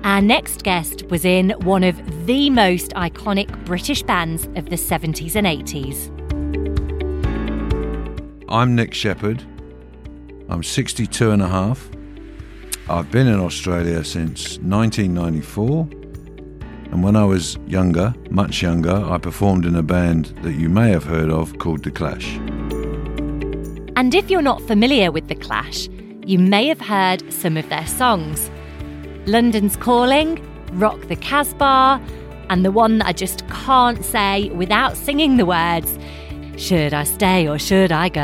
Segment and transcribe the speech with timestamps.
[0.07, 5.35] Our next guest was in one of the most iconic British bands of the 70s
[5.35, 6.07] and 80s.
[8.47, 9.43] I'm Nick Sheppard.
[10.47, 11.89] I'm 62 and a half.
[12.89, 15.89] I've been in Australia since 1994.
[16.93, 20.89] And when I was younger, much younger, I performed in a band that you may
[20.89, 22.37] have heard of called The Clash.
[23.97, 25.89] And if you're not familiar with The Clash,
[26.25, 28.49] you may have heard some of their songs.
[29.27, 30.41] London's Calling,
[30.79, 32.01] Rock the Casbah,
[32.49, 35.99] and the one that I just can't say without singing the words
[36.55, 38.21] Should I stay or should I go?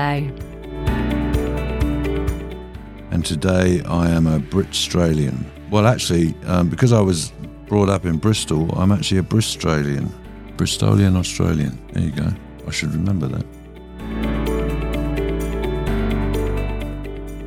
[3.11, 5.44] And today I am a Britstralian.
[5.69, 7.33] Well, actually, um, because I was
[7.67, 10.09] brought up in Bristol, I'm actually a Bristolian.
[10.55, 11.77] Bristolian Australian.
[11.92, 12.31] There you go.
[12.66, 13.45] I should remember that.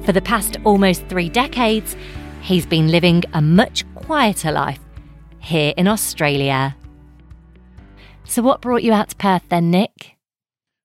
[0.04, 1.96] For the past almost three decades,
[2.46, 4.78] he's been living a much quieter life
[5.40, 6.76] here in Australia.
[8.24, 10.16] So, what brought you out to Perth then, Nick?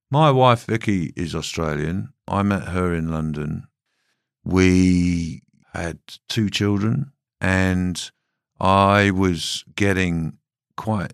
[0.09, 2.13] My wife Vicky is Australian.
[2.27, 3.67] I met her in London.
[4.43, 8.11] We had two children, and
[8.59, 10.37] I was getting
[10.75, 11.13] quite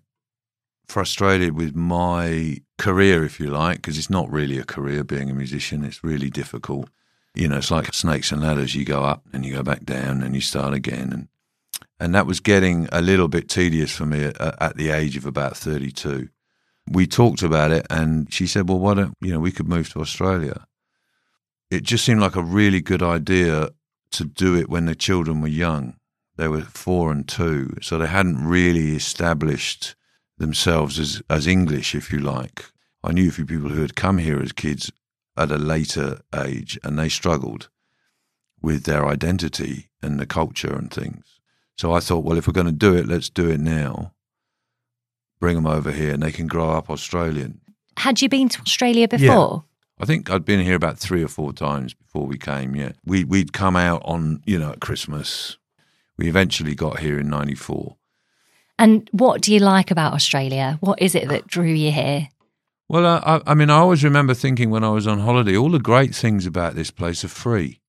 [0.88, 5.34] frustrated with my career, if you like, because it's not really a career being a
[5.34, 5.84] musician.
[5.84, 6.90] It's really difficult
[7.38, 8.74] you know, it's like snakes and ladders.
[8.74, 11.14] You go up and you go back down and you start again.
[11.14, 11.28] And,
[12.00, 15.26] and that was getting a little bit tedious for me at, at the age of
[15.26, 16.30] about 32.
[16.90, 19.90] We talked about it and she said, well, why don't, you know, we could move
[19.94, 20.66] to Australia.
[21.70, 23.70] It just seemed like a really good idea
[24.12, 25.96] to do it when the children were young.
[26.38, 29.96] They were four and two, so they hadn't really established
[30.38, 32.66] themselves as, as English, if you like.
[33.04, 34.92] I knew a few people who had come here as kids
[35.38, 37.70] at a later age and they struggled
[38.62, 41.40] with their identity and the culture and things.
[41.78, 44.14] So I thought, well, if we're going to do it, let's do it now.
[45.40, 47.62] Bring them over here and they can grow up Australian.
[47.98, 49.64] Had you been to Australia before?
[49.64, 49.68] Yeah.
[50.00, 52.76] I think I'd been here about three or four times before we came.
[52.76, 55.58] Yeah, we we'd come out on you know at Christmas.
[56.18, 57.96] We eventually got here in '94.
[58.80, 60.78] And what do you like about Australia?
[60.82, 62.30] What is it that drew you here?
[62.90, 65.80] Well, I, I mean, I always remember thinking when I was on holiday, all the
[65.80, 67.82] great things about this place are free.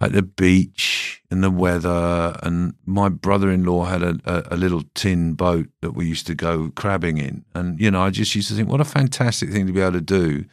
[0.00, 5.34] Like the beach and the weather, and my brother-in-law had a, a, a, little tin
[5.34, 8.54] boat that we used to go crabbing in, and you know, I just used to
[8.54, 10.46] think, what a fantastic thing to be able to do.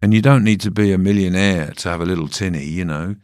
[0.00, 3.16] And you don't need to be a millionaire to have a little tinny, you know,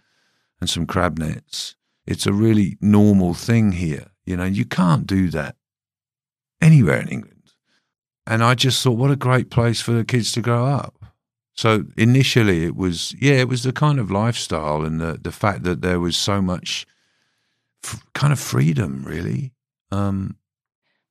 [0.60, 1.76] and some crab nets.
[2.06, 4.44] It's a really normal thing here, you know.
[4.44, 5.56] You can't do that
[6.60, 7.39] anywhere in England.
[8.30, 10.94] And I just thought, what a great place for the kids to grow up.
[11.54, 15.64] So initially, it was yeah, it was the kind of lifestyle and the the fact
[15.64, 16.86] that there was so much
[17.84, 19.52] f- kind of freedom, really.
[19.90, 20.36] Um,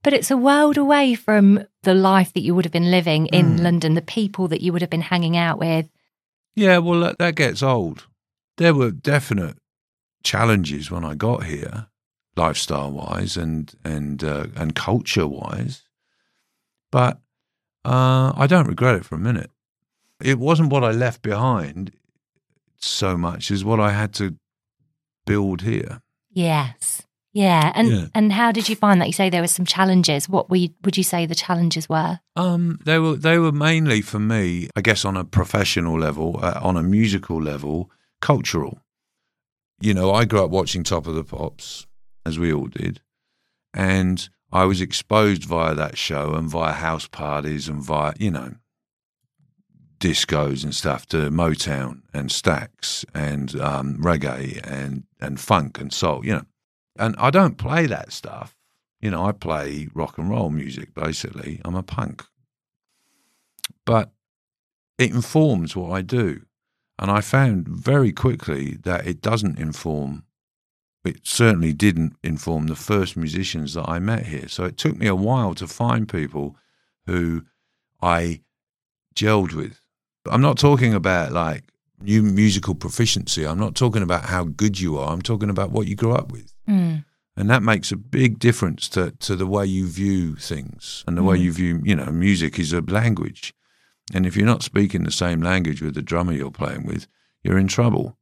[0.01, 3.57] but it's a world away from the life that you would have been living in
[3.57, 3.63] mm.
[3.63, 5.89] London, the people that you would have been hanging out with.
[6.55, 8.07] Yeah, well, that, that gets old.
[8.57, 9.57] There were definite
[10.23, 11.87] challenges when I got here,
[12.37, 15.83] lifestyle wise and and uh, and culture wise.
[16.91, 17.19] But
[17.85, 19.51] uh, I don't regret it for a minute.
[20.21, 21.91] It wasn't what I left behind
[22.77, 24.35] so much as what I had to
[25.25, 26.01] build here.
[26.31, 27.03] Yes.
[27.31, 27.71] Yeah.
[27.75, 28.05] And yeah.
[28.15, 29.07] and how did you find that?
[29.07, 30.27] You say there were some challenges.
[30.27, 32.19] What were you, would you say the challenges were?
[32.35, 36.59] Um, they were they were mainly for me, I guess, on a professional level, uh,
[36.61, 38.79] on a musical level, cultural.
[39.81, 41.87] You know, I grew up watching Top of the Pops,
[42.25, 42.99] as we all did,
[43.73, 48.55] and I was exposed via that show and via house parties and via, you know,
[49.99, 56.25] discos and stuff to Motown and Stax and um, reggae and, and funk and soul,
[56.25, 56.45] you know.
[56.97, 58.55] And I don't play that stuff.
[58.99, 61.61] You know, I play rock and roll music, basically.
[61.63, 62.25] I'm a punk.
[63.85, 64.11] But
[64.97, 66.41] it informs what I do.
[66.97, 70.23] And I found very quickly that it doesn't inform
[71.09, 74.47] it certainly didn't inform the first musicians that I met here.
[74.47, 76.55] So it took me a while to find people
[77.05, 77.43] who
[78.01, 78.41] I
[79.15, 79.81] gelled with.
[80.29, 81.63] I'm not talking about like
[82.01, 83.45] new musical proficiency.
[83.45, 85.11] I'm not talking about how good you are.
[85.11, 86.53] I'm talking about what you grew up with.
[86.67, 87.03] Mm.
[87.35, 91.23] And that makes a big difference to, to the way you view things and the
[91.23, 91.41] way Mm.
[91.43, 93.53] you view, you know, music is a language.
[94.13, 97.07] And if you're not speaking the same language with the drummer you're playing with,
[97.43, 98.17] you're in trouble.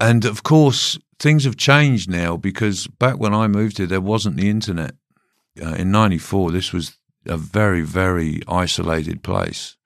[0.00, 4.36] And of course, things have changed now because back when I moved here, there wasn't
[4.36, 4.94] the internet.
[5.60, 9.76] Uh, in '94, this was a very, very isolated place.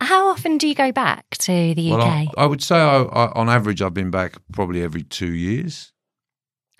[0.00, 2.00] How often do you go back to the UK?
[2.00, 5.92] I, I would say, I, I, on average, I've been back probably every two years,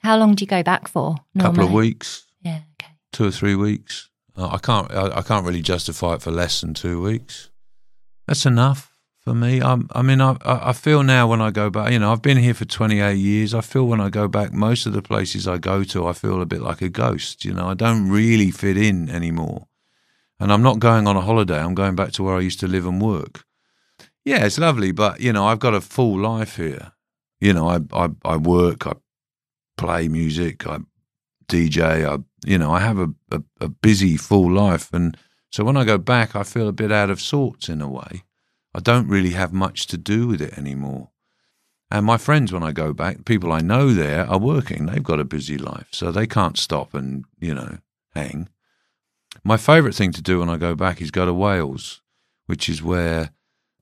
[0.02, 1.16] How long do you go back for?
[1.36, 2.60] a couple of weeks, Yeah.
[2.80, 2.92] Okay.
[3.12, 4.10] two or three weeks.
[4.36, 7.50] Uh, I can't, I, I can't really justify it for less than two weeks.
[8.26, 8.93] That's enough
[9.24, 9.60] for me.
[9.62, 12.22] I'm, I mean, I, I I feel now when I go back, you know, I've
[12.22, 13.54] been here for 28 years.
[13.54, 16.42] I feel when I go back, most of the places I go to, I feel
[16.42, 17.44] a bit like a ghost.
[17.44, 19.66] You know, I don't really fit in anymore.
[20.38, 21.58] And I'm not going on a holiday.
[21.58, 23.44] I'm going back to where I used to live and work.
[24.24, 26.92] Yeah, it's lovely, but you know, I've got a full life here.
[27.40, 28.94] You know, I I, I work, I
[29.76, 30.78] play music, I
[31.46, 35.16] DJ, I you know, I have a, a, a busy full life, and
[35.50, 38.24] so when I go back, I feel a bit out of sorts in a way.
[38.74, 41.10] I don't really have much to do with it anymore.
[41.90, 44.86] And my friends, when I go back, people I know there are working.
[44.86, 47.78] They've got a busy life, so they can't stop and you know
[48.14, 48.48] hang.
[49.44, 52.02] My favourite thing to do when I go back is go to Wales,
[52.46, 53.30] which is where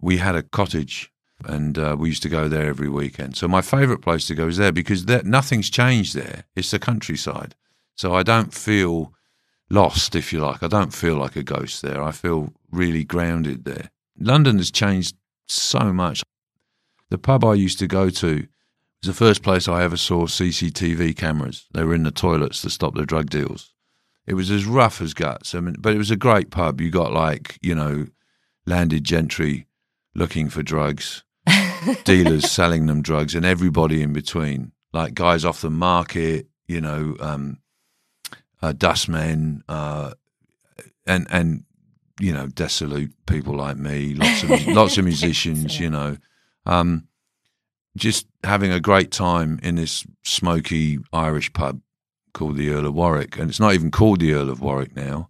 [0.01, 1.13] we had a cottage
[1.45, 3.37] and uh, we used to go there every weekend.
[3.37, 6.45] So my favourite place to go is there because there, nothing's changed there.
[6.55, 7.55] It's the countryside.
[7.97, 9.13] So I don't feel
[9.71, 10.63] lost, if you like.
[10.63, 12.03] I don't feel like a ghost there.
[12.03, 13.91] I feel really grounded there.
[14.23, 15.17] London has changed
[15.49, 16.23] so much.
[17.11, 21.17] The pub I used to go to was the first place I ever saw CCTV
[21.17, 21.67] cameras.
[21.73, 23.73] They were in the toilets to stop the drug deals.
[24.27, 25.55] It was as rough as guts.
[25.55, 26.81] I mean, but it was a great pub.
[26.81, 28.07] You got like, you know,
[28.67, 29.67] landed gentry
[30.15, 31.25] looking for drugs,
[32.05, 37.17] dealers selling them drugs, and everybody in between, like guys off the market, you know,
[37.19, 37.59] um,
[38.63, 40.13] uh, dustmen, uh,
[41.05, 41.65] and and
[42.23, 46.17] you know, dissolute people like me, lots of lots of musicians, you know,
[46.67, 47.09] um,
[47.97, 51.81] just having a great time in this smoky Irish pub
[52.33, 55.29] called the Earl of Warwick, and it's not even called the Earl of Warwick now.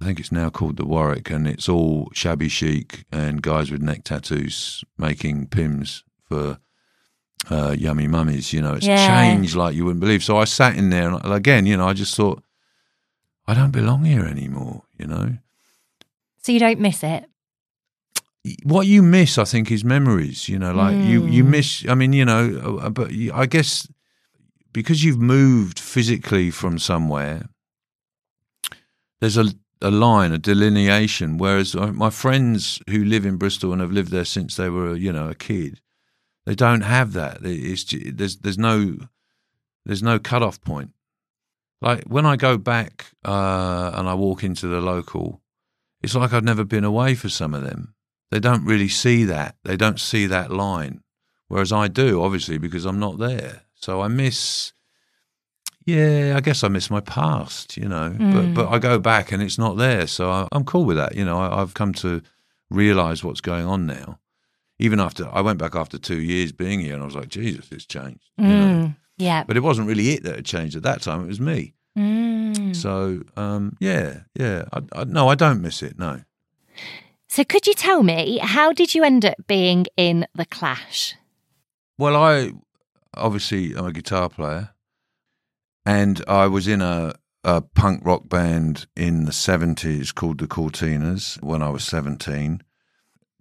[0.00, 3.82] I think it's now called the Warwick, and it's all shabby chic and guys with
[3.82, 6.58] neck tattoos making Pimm's for
[7.50, 8.52] uh, yummy mummies.
[8.52, 9.06] You know, it's Yeah.
[9.06, 10.24] changed like you wouldn't believe.
[10.24, 12.42] So I sat in there, and again, you know, I just thought,
[13.46, 14.82] I don't belong here anymore.
[14.98, 15.36] You know,
[16.42, 17.24] So you don't miss it.
[18.64, 20.48] what you miss, I think, is memories.
[20.48, 21.48] You know, like you you Mm.
[21.50, 21.84] miss.
[21.88, 23.86] I mean, you know, uh, but I guess
[24.72, 27.48] because you've moved physically from somewhere,
[29.20, 31.38] there's a a line, a delineation.
[31.38, 34.94] Whereas uh, my friends who live in Bristol and have lived there since they were,
[34.96, 35.80] you know, a kid,
[36.46, 37.38] they don't have that.
[37.44, 37.84] It's
[38.18, 38.96] there's there's no
[39.86, 40.90] there's no cutoff point.
[41.80, 45.40] Like when I go back uh, and I walk into the local,
[46.02, 47.94] it's like I've never been away for some of them.
[48.30, 49.56] They don't really see that.
[49.62, 51.02] They don't see that line,
[51.48, 53.62] whereas I do, obviously, because I'm not there.
[53.74, 54.72] So I miss.
[55.84, 58.10] Yeah, I guess I miss my past, you know.
[58.10, 58.54] Mm.
[58.54, 61.14] But but I go back and it's not there, so I, I'm cool with that.
[61.14, 62.22] You know, I, I've come to
[62.70, 64.18] realize what's going on now.
[64.78, 67.70] Even after I went back after two years being here, and I was like, Jesus,
[67.70, 68.30] it's changed.
[68.38, 68.64] You know?
[68.64, 68.96] Mm.
[69.18, 69.44] Yeah.
[69.44, 71.22] But it wasn't really it that had changed at that time.
[71.22, 71.74] It was me.
[71.98, 72.31] Mm.
[72.74, 74.64] So um, yeah, yeah.
[74.72, 75.98] I, I, no, I don't miss it.
[75.98, 76.22] No.
[77.28, 81.14] So could you tell me how did you end up being in the Clash?
[81.98, 82.52] Well, I
[83.14, 84.70] obviously I'm a guitar player,
[85.86, 87.14] and I was in a,
[87.44, 92.62] a punk rock band in the seventies called the Cortinas when I was seventeen.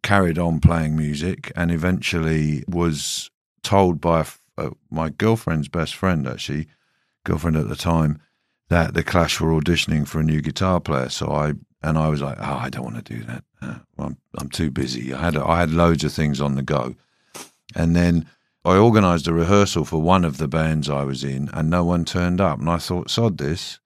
[0.04, 3.30] Carried on playing music, and eventually was
[3.62, 4.26] told by a
[4.58, 6.68] uh, my girlfriend's best friend, actually,
[7.24, 8.20] girlfriend at the time,
[8.72, 11.10] that the Clash were auditioning for a new guitar player.
[11.10, 13.44] So I and I was like, oh, I don't want to do that.
[13.62, 15.13] Uh, I'm I'm too busy.
[15.13, 16.96] I had I had loads of things on the go,
[17.75, 18.28] and then
[18.63, 22.06] I organised a rehearsal for one of the bands I was in, and no one
[22.06, 22.60] turned up.
[22.60, 23.80] And I thought, sod this.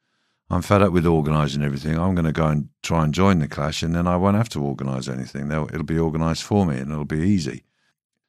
[0.52, 1.98] I'm fed up with organising everything.
[1.98, 4.50] I'm going to go and try and join the Clash, and then I won't have
[4.50, 5.48] to organise anything.
[5.48, 7.64] They'll, it'll be organised for me, and it'll be easy.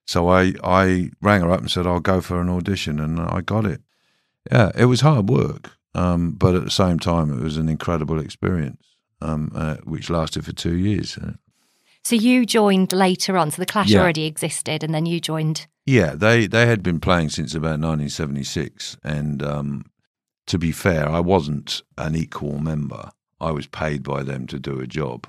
[0.07, 3.43] So I, I rang her up and said, I'll go for an audition, and I
[3.43, 3.83] got it.
[4.51, 8.21] Yeah, it was hard work, um, but at the same time, it was an incredible
[8.21, 8.83] experience,
[9.21, 11.17] um, uh, which lasted for two years.
[11.19, 11.33] Uh,
[12.05, 13.51] So you joined later on.
[13.51, 14.01] So the Clash Yeah.
[14.03, 15.67] already existed, and then you joined.
[15.87, 19.85] Yeah, they they had been playing since about 1976, and um,
[20.47, 23.11] to be fair, I wasn't an equal member.
[23.41, 25.27] I was paid by them to do a job.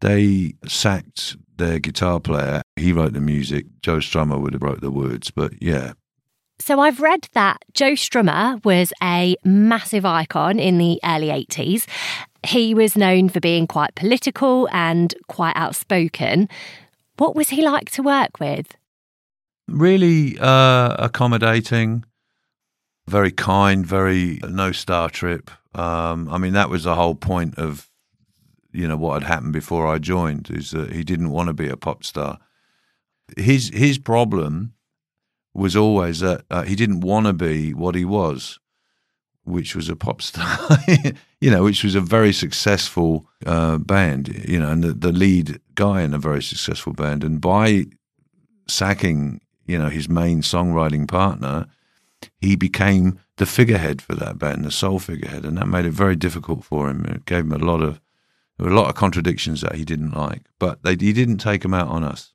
[0.00, 2.62] They sacked their guitar player.
[2.76, 3.66] He wrote the music.
[3.82, 5.92] Joe Strummer would have wrote the words, but yeah,
[6.60, 11.86] So I've read that Joe Strummer was a massive icon in the early 80s.
[12.44, 16.48] He was known for being quite political and quite outspoken.
[17.16, 18.76] What was he like to work with?
[19.68, 22.04] Really uh, accommodating,
[23.06, 25.50] very kind, very no star trip.
[25.74, 27.88] Um, I mean, that was the whole point of
[28.72, 31.68] you know what had happened before I joined is that he didn't want to be
[31.68, 32.38] a pop star.
[33.36, 34.74] His his problem
[35.58, 38.58] was always that uh, he didn't want to be what he was,
[39.44, 40.58] which was a pop star.
[41.40, 44.28] you know, which was a very successful uh, band.
[44.48, 47.24] You know, and the, the lead guy in a very successful band.
[47.24, 47.86] And by
[48.68, 51.66] sacking, you know, his main songwriting partner,
[52.40, 56.16] he became the figurehead for that band, the sole figurehead, and that made it very
[56.16, 57.04] difficult for him.
[57.06, 58.00] It gave him a lot of
[58.58, 61.62] there were a lot of contradictions that he didn't like, but they, he didn't take
[61.62, 62.32] them out on us.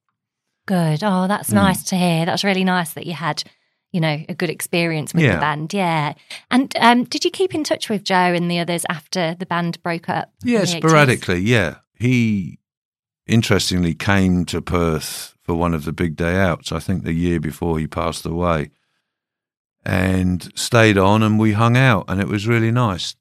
[0.65, 1.03] Good.
[1.03, 1.55] Oh, that's mm.
[1.55, 2.25] nice to hear.
[2.25, 3.43] That's really nice that you had,
[3.91, 5.35] you know, a good experience with yeah.
[5.35, 5.73] the band.
[5.73, 6.13] Yeah.
[6.49, 9.81] And um, did you keep in touch with Joe and the others after the band
[9.83, 10.31] broke up?
[10.43, 11.39] Yeah, sporadically.
[11.39, 11.77] Yeah.
[11.99, 12.59] He
[13.27, 17.39] interestingly came to Perth for one of the big day outs, I think the year
[17.39, 18.71] before he passed away,
[19.85, 23.15] and stayed on and we hung out and it was really nice.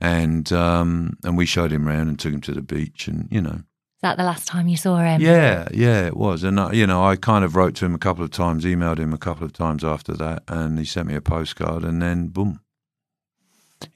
[0.00, 3.42] And um, and we showed him around and took him to the beach and, you
[3.42, 3.62] know,
[3.98, 5.20] is that the last time you saw him?
[5.20, 6.44] Yeah, yeah, it was.
[6.44, 8.98] And, uh, you know, I kind of wrote to him a couple of times, emailed
[8.98, 12.28] him a couple of times after that, and he sent me a postcard, and then
[12.28, 12.60] boom.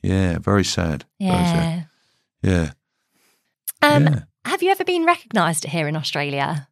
[0.03, 1.05] Yeah, very sad.
[1.21, 1.33] Yeah.
[1.37, 1.89] Very sad.
[2.43, 2.73] Yeah.
[3.81, 4.23] Um, yeah.
[4.45, 6.67] Have you ever been recognised here in Australia?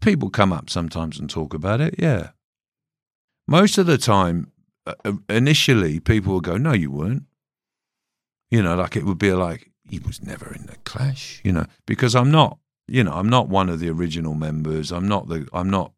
[0.00, 2.32] People come up sometimes and talk about it, yeah.
[3.48, 4.52] Most of the time,
[4.86, 7.22] uh, uh initially, people will go, no, you weren't.
[8.50, 11.66] You know, like it would be like, he was never in the Clash, you know,
[11.84, 12.56] because I'm not,
[12.88, 14.90] you know, I'm not one of the original members.
[14.90, 15.92] I'm not the, I'm not,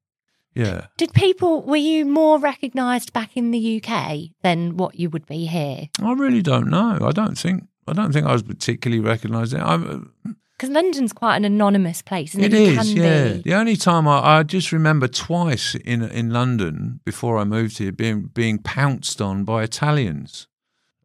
[0.53, 0.87] yeah.
[0.97, 5.47] Did people, were you more recognised back in the UK than what you would be
[5.47, 5.91] here?
[6.03, 6.99] I really don't know.
[7.03, 9.55] I don't think, I don't think I was particularly recognised.
[9.55, 13.35] I'm, uh, because London's quite an anonymous place, it, it is, yeah.
[13.35, 13.43] Be.
[13.43, 17.91] The only time I, I just remember twice in in London before I moved here
[17.91, 20.47] being being pounced on by Italians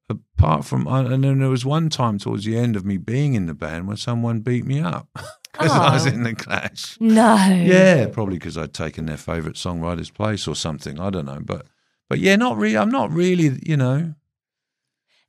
[0.09, 3.45] apart from, and then there was one time towards the end of me being in
[3.45, 5.07] the band where someone beat me up
[5.53, 5.81] because oh.
[5.81, 6.09] I was oh.
[6.09, 6.97] in the Clash.
[6.99, 7.35] No.
[7.35, 10.99] Yeah, probably because I'd taken their favourite songwriter's place or something.
[10.99, 11.65] I don't know, but
[12.09, 12.77] but yeah, not really.
[12.77, 14.15] I'm not really, you know.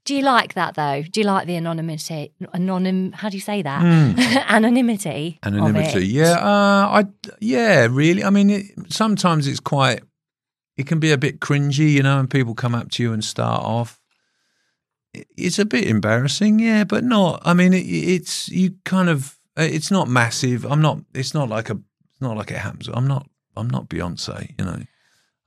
[0.06, 1.02] Do you like that though?
[1.02, 2.32] Do you like the anonymity?
[2.54, 3.14] Anonym?
[3.14, 3.82] How do you say that?
[3.82, 4.44] Mm.
[4.48, 5.38] Anonymity.
[5.42, 6.06] Anonymity.
[6.06, 6.32] Yeah.
[6.32, 7.04] Uh, I.
[7.40, 7.86] Yeah.
[7.90, 8.24] Really.
[8.24, 10.00] I mean, it, sometimes it's quite.
[10.78, 13.22] It can be a bit cringy, you know, and people come up to you and
[13.22, 13.99] start off
[15.12, 17.42] it's a bit embarrassing, yeah, but not.
[17.44, 19.36] I mean, it, it's you kind of.
[19.58, 20.64] Uh, it's not massive.
[20.64, 21.00] I'm not.
[21.14, 21.74] It's not like a.
[21.74, 22.88] It's not like it happens.
[22.92, 23.28] I'm not.
[23.56, 24.54] I'm not Beyonce.
[24.58, 24.82] You know.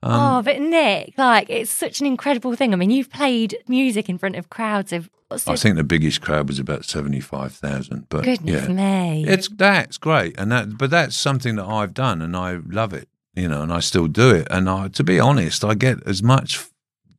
[0.02, 2.74] Um, oh, but Nick, like it's such an incredible thing.
[2.74, 5.08] I mean, you've played music in front of crowds of.
[5.30, 8.08] I think the biggest crowd was about seventy-five thousand.
[8.10, 10.76] But goodness yeah, me, it's that's great, and that.
[10.76, 13.08] But that's something that I've done, and I love it.
[13.34, 14.46] You know, and I still do it.
[14.50, 16.64] And I, to be honest, I get as much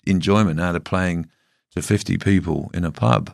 [0.06, 1.28] enjoyment out of playing
[1.76, 3.34] to 50 people in a pub.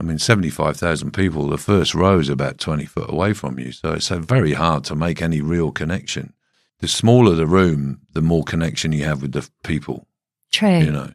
[0.00, 3.72] I mean, 75,000 people, the first row is about 20 foot away from you.
[3.72, 6.32] So it's uh, very hard to make any real connection.
[6.80, 10.06] The smaller the room, the more connection you have with the people.
[10.50, 10.78] True.
[10.78, 11.12] You know,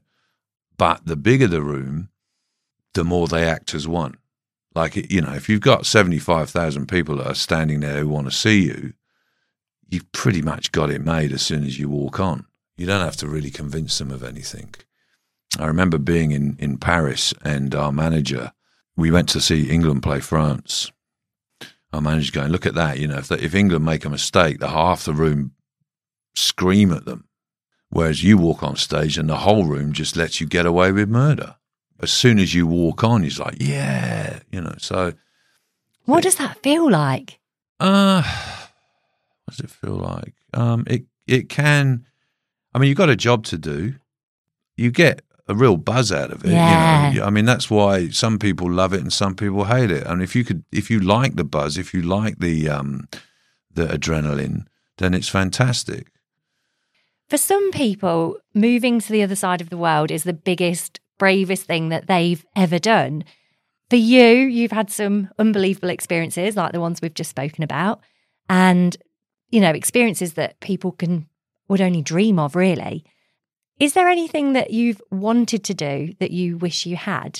[0.77, 2.09] but the bigger the room,
[2.93, 4.17] the more they act as one.
[4.73, 8.31] Like, you know, if you've got 75,000 people that are standing there who want to
[8.31, 8.93] see you,
[9.89, 12.45] you've pretty much got it made as soon as you walk on.
[12.77, 14.75] You don't have to really convince them of anything.
[15.59, 18.51] I remember being in, in Paris and our manager,
[18.95, 20.91] we went to see England play France.
[21.93, 24.69] Our manager going, look at that, you know, if, if England make a mistake, the
[24.69, 25.53] half the room
[26.35, 27.27] scream at them.
[27.89, 31.09] Whereas you walk on stage and the whole room just lets you get away with
[31.09, 31.55] murder.
[31.99, 35.13] As soon as you walk on, he's like, yeah, you know, so.
[36.05, 37.39] What does that feel like?
[37.79, 38.21] Uh,
[39.45, 40.35] what does it feel like?
[40.53, 42.05] Um, it, it can,
[42.73, 43.95] I mean, you've got a job to do.
[44.75, 46.51] You get a real buzz out of it.
[46.51, 47.11] Yeah.
[47.11, 47.25] You know?
[47.25, 50.05] I mean, that's why some people love it and some people hate it.
[50.05, 53.07] And if you could, if you like the buzz, if you like the um,
[53.73, 54.65] the adrenaline,
[54.97, 56.07] then it's fantastic.
[57.29, 61.65] For some people, moving to the other side of the world is the biggest, bravest
[61.65, 63.25] thing that they've ever done.
[63.89, 68.01] For you, you've had some unbelievable experiences like the ones we've just spoken about,
[68.49, 68.95] and
[69.49, 71.27] you know, experiences that people can
[71.69, 73.05] would only dream of, really.
[73.79, 77.39] Is there anything that you've wanted to do that you wish you had?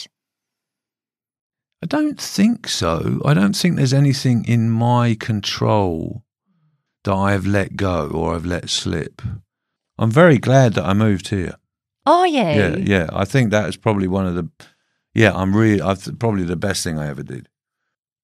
[1.82, 3.22] I don't think so.
[3.26, 6.24] I don't think there's anything in my control
[7.04, 9.22] that I have let go or I've let slip.
[9.98, 11.56] I'm very glad that I moved here.
[12.06, 12.38] Are you?
[12.38, 13.10] Yeah, yeah.
[13.12, 14.50] I think that is probably one of the.
[15.14, 15.82] Yeah, I'm really.
[15.82, 17.50] I th- probably the best thing I ever did,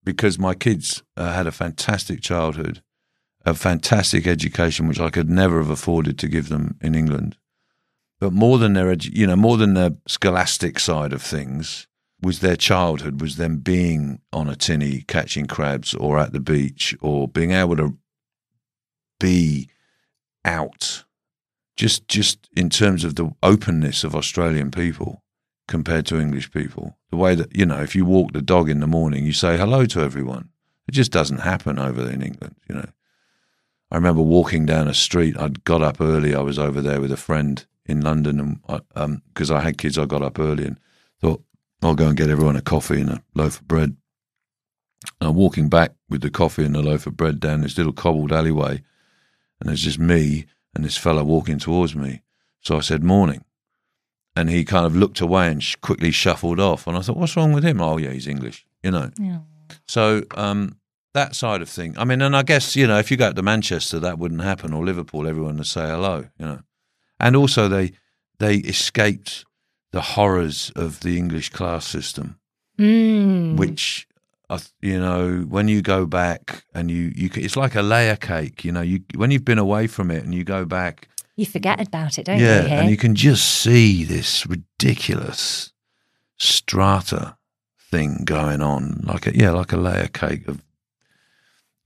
[0.04, 2.82] because my kids uh, had a fantastic childhood,
[3.46, 7.38] a fantastic education, which I could never have afforded to give them in England.
[8.24, 11.88] But more than their, you know, more than the scholastic side of things,
[12.22, 16.96] was their childhood, was them being on a tinny catching crabs or at the beach
[17.02, 17.98] or being able to
[19.20, 19.68] be
[20.46, 21.04] out
[21.76, 25.22] just just in terms of the openness of Australian people
[25.68, 26.98] compared to English people.
[27.10, 29.58] The way that you know, if you walk the dog in the morning, you say
[29.58, 30.48] hello to everyone.
[30.88, 32.56] It just doesn't happen over in England.
[32.70, 32.90] You know,
[33.92, 35.38] I remember walking down a street.
[35.38, 36.34] I'd got up early.
[36.34, 39.98] I was over there with a friend in London, and because um, I had kids,
[39.98, 40.80] I got up early and
[41.22, 41.44] thought
[41.82, 43.98] I'll go and get everyone a coffee and a loaf of bread.
[45.20, 47.94] And I'm walking back with the coffee and the loaf of bread down this little
[47.94, 48.82] cobbled alleyway,
[49.60, 52.22] and there's just me and this fellow walking towards me.
[52.62, 53.44] So I said, Morning.
[54.36, 56.88] And he kind of looked away and sh- quickly shuffled off.
[56.88, 57.82] And I thought, What's wrong with him?
[57.82, 59.12] Oh, yeah, he's English, you know.
[59.20, 59.40] Yeah.
[59.88, 60.78] So um,
[61.14, 61.96] that side of thing.
[61.98, 64.74] I mean, and I guess, you know, if you go to Manchester, that wouldn't happen,
[64.74, 66.60] or Liverpool, everyone would say hello, you know.
[67.24, 67.94] And also, they
[68.40, 69.46] they escaped
[69.92, 72.36] the horrors of the English class system,
[72.80, 73.56] Mm.
[73.58, 74.08] which
[74.82, 78.72] you know when you go back and you you it's like a layer cake you
[78.72, 82.18] know you when you've been away from it and you go back You forget about
[82.20, 82.68] it, don't yeah you?
[82.70, 82.80] Here?
[82.82, 85.72] and you can just see this ridiculous
[86.38, 87.38] strata
[87.92, 90.62] thing going on like a yeah like a layer cake of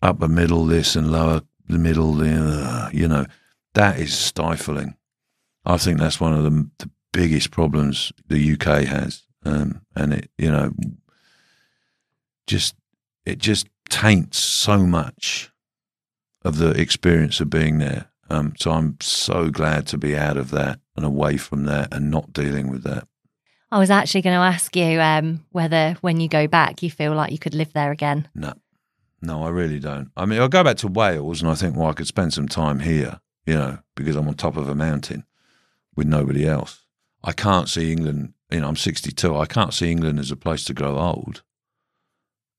[0.01, 3.25] upper middle this and lower the middle the uh, you know
[3.73, 4.95] that is stifling
[5.67, 10.29] i think that's one of the, the biggest problems the uk has um, and it
[10.37, 10.71] you know
[12.47, 12.75] just
[13.25, 15.51] it just taints so much
[16.43, 18.09] of the experience of being there.
[18.29, 22.09] Um, so I'm so glad to be out of that and away from that and
[22.09, 23.07] not dealing with that.
[23.71, 27.13] I was actually going to ask you um, whether when you go back, you feel
[27.13, 28.29] like you could live there again.
[28.33, 28.53] No,
[29.21, 30.09] no, I really don't.
[30.15, 32.47] I mean, I'll go back to Wales and I think, well, I could spend some
[32.47, 35.25] time here, you know, because I'm on top of a mountain
[35.97, 36.85] with nobody else.
[37.23, 39.35] I can't see England, you know, I'm 62.
[39.35, 41.43] I can't see England as a place to grow old.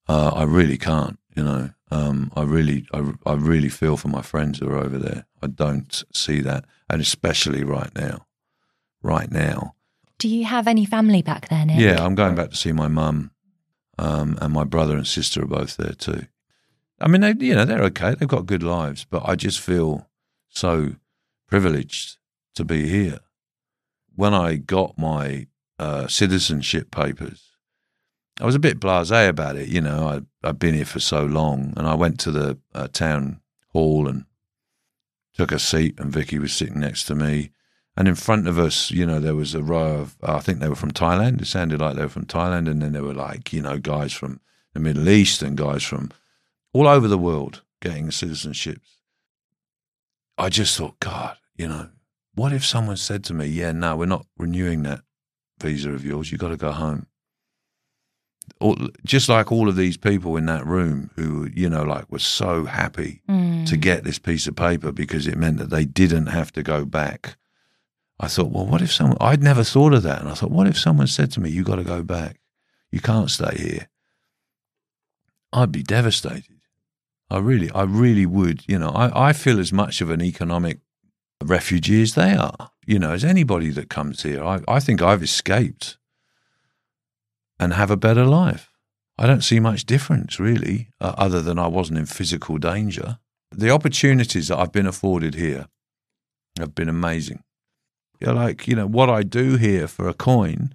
[0.09, 1.71] Uh, I really can't, you know.
[1.91, 5.27] Um, I really, I, I really feel for my friends who are over there.
[5.43, 8.27] I don't see that, and especially right now.
[9.03, 9.75] Right now,
[10.19, 11.79] Do you have any family back there, Nick?
[11.79, 13.31] yeah, I'm going back to see my mum,
[13.97, 16.27] um, and my brother and sister are both there too.
[17.01, 18.15] I mean, they, you know, they're okay.
[18.17, 20.09] They've got good lives, but I just feel
[20.49, 20.97] so
[21.47, 22.17] privileged
[22.57, 23.21] to be here.
[24.19, 25.47] When I got my
[25.79, 27.53] uh, citizenship papers,
[28.41, 29.69] I was a bit blasé about it.
[29.69, 32.89] You know, I, I've been here for so long, and I went to the uh,
[32.89, 34.25] town hall and
[35.35, 37.51] took a seat, and Vicky was sitting next to me.
[37.97, 40.69] And in front of us, you know, there was a row of, I think they
[40.69, 41.41] were from Thailand.
[41.41, 42.69] It sounded like they were from Thailand.
[42.69, 44.41] And then there were like, you know, guys from
[44.75, 46.11] the Middle East and guys from
[46.73, 48.97] all over the world getting citizenships.
[50.37, 51.91] I just thought, God, you know,
[52.39, 55.01] what if someone said to me, yeah, no, we're not renewing that
[55.61, 56.31] visa of yours.
[56.31, 57.07] You've got to go home.
[58.61, 62.19] Or, just like all of these people in that room who, you know, like were
[62.19, 63.67] so happy Mm.
[63.67, 66.85] to get this piece of paper because it meant that they didn't have to go
[66.85, 67.37] back.
[68.21, 70.21] I thought, well, what if someone, I'd never thought of that.
[70.21, 72.41] And I thought, what if someone said to me, you got to go back?
[72.91, 73.89] You can't stay here.
[75.53, 76.57] I'd be devastated.
[77.31, 78.65] I really, I really would.
[78.67, 80.79] You know, I, I feel as much of an economic
[81.45, 84.43] refugee as they are, you know, as anybody that comes here.
[84.43, 85.99] I, I think I've escaped
[87.59, 88.71] and have a better life.
[89.19, 93.19] I don't see much difference, really, uh, other than I wasn't in physical danger.
[93.51, 95.67] The opportunities that I've been afforded here
[96.59, 97.43] have been amazing.
[98.21, 100.75] Yeah, like, you know, what I do here for a coin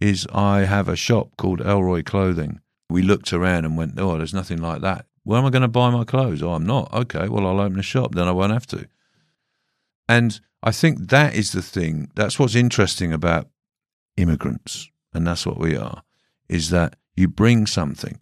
[0.00, 2.60] is I have a shop called Elroy Clothing.
[2.88, 5.06] We looked around and went, oh, there's nothing like that.
[5.24, 6.42] Where am I going to buy my clothes?
[6.42, 6.92] Oh, I'm not.
[6.92, 8.14] Okay, well, I'll open a shop.
[8.14, 8.86] Then I won't have to.
[10.08, 12.10] And I think that is the thing.
[12.14, 13.48] That's what's interesting about
[14.16, 16.02] immigrants, and that's what we are,
[16.48, 18.18] is that you bring something.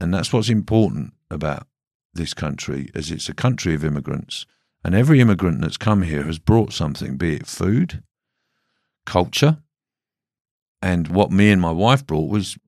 [0.00, 1.66] And that's what's important about
[2.14, 4.46] this country, as it's a country of immigrants.
[4.84, 8.02] And every immigrant that's come here has brought something, be it food,
[9.06, 9.58] culture,
[10.82, 12.58] and what me and my wife brought was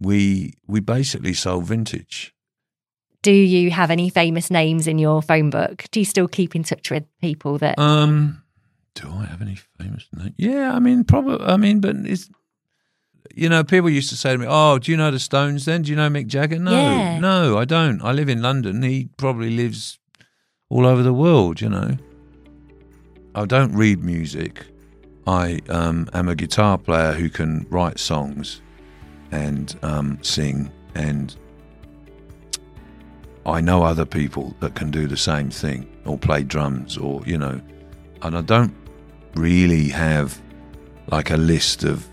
[0.00, 2.34] we we basically sold vintage.
[3.22, 5.84] Do you have any famous names in your phone book?
[5.92, 7.78] Do you still keep in touch with people that?
[7.78, 8.42] Um,
[8.94, 10.34] do I have any famous names?
[10.36, 11.46] Yeah, I mean, probably.
[11.46, 12.28] I mean, but it's
[13.34, 15.64] you know, people used to say to me, "Oh, do you know the Stones?
[15.64, 17.18] Then do you know Mick Jagger?" No, Yeah.
[17.20, 18.02] no, I don't.
[18.02, 18.82] I live in London.
[18.82, 19.98] He probably lives
[20.68, 21.60] all over the world.
[21.60, 21.96] You know.
[23.34, 24.66] I don't read music.
[25.26, 28.60] I um, am a guitar player who can write songs
[29.30, 31.34] and um, sing, and
[33.44, 37.38] I know other people that can do the same thing or play drums or you
[37.38, 37.60] know,
[38.22, 38.74] and I don't
[39.34, 40.40] really have
[41.08, 42.08] like a list of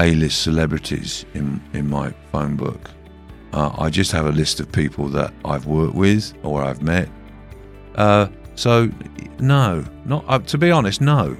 [0.00, 2.90] A-list celebrities in in my phone book.
[3.52, 7.08] Uh, I just have a list of people that I've worked with or I've met.
[7.96, 8.90] Uh, so,
[9.38, 11.36] no, not uh, to be honest, no,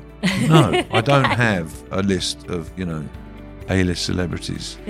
[0.46, 3.04] no, I don't have a list of you know
[3.68, 4.78] A-list celebrities.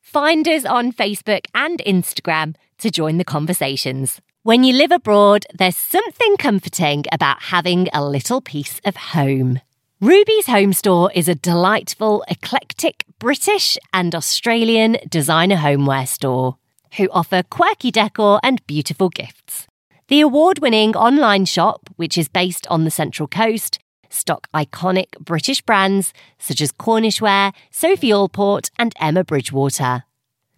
[0.00, 4.22] Find us on Facebook and Instagram to join the conversations.
[4.44, 9.60] When you live abroad, there's something comforting about having a little piece of home.
[10.00, 16.56] Ruby's Home Store is a delightful, eclectic British and Australian designer homeware store
[16.96, 19.66] who offer quirky decor and beautiful gifts.
[20.08, 23.78] The award winning online shop, which is based on the Central Coast,
[24.12, 30.04] stock iconic British brands such as Cornishware, Sophie Allport, and Emma Bridgewater.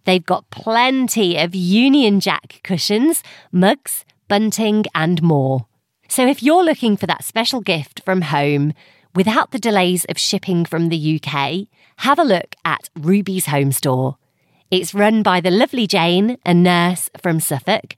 [0.05, 5.65] They've got plenty of Union Jack cushions, mugs, bunting, and more.
[6.07, 8.73] So if you're looking for that special gift from home,
[9.15, 14.17] without the delays of shipping from the UK, have a look at Ruby's Home Store.
[14.69, 17.95] It's run by the lovely Jane, a nurse from Suffolk,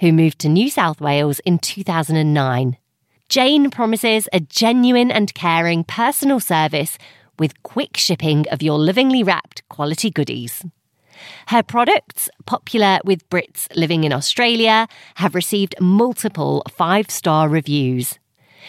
[0.00, 2.76] who moved to New South Wales in 2009.
[3.28, 6.96] Jane promises a genuine and caring personal service
[7.38, 10.64] with quick shipping of your lovingly wrapped quality goodies.
[11.48, 18.18] Her products, popular with Brits living in Australia, have received multiple five star reviews.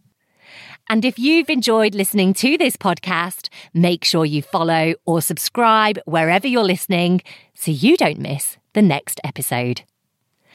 [0.87, 6.47] And if you've enjoyed listening to this podcast, make sure you follow or subscribe wherever
[6.47, 7.19] you're listening
[7.53, 9.81] so you don't miss the next episode.